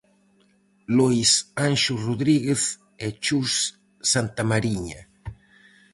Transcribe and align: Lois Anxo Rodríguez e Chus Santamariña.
Lois 0.97 1.31
Anxo 1.67 1.93
Rodríguez 2.05 2.61
e 3.05 3.07
Chus 3.23 3.53
Santamariña. 4.11 5.01